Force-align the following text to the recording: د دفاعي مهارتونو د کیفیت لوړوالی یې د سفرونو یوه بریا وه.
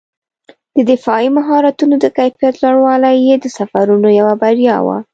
د 0.75 0.77
دفاعي 0.91 1.27
مهارتونو 1.37 1.95
د 1.99 2.05
کیفیت 2.17 2.55
لوړوالی 2.63 3.15
یې 3.27 3.35
د 3.39 3.45
سفرونو 3.57 4.07
یوه 4.19 4.33
بریا 4.41 4.77
وه. 4.85 4.97